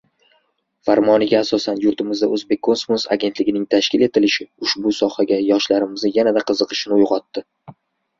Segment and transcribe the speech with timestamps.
[0.87, 7.45] Farmoni asosida yurtimizda «Oʼzbekkosmos» agentligining tashkil etilishi ushbu sohaga yoshlarimizni yanada qiziqishini uygʼotdi.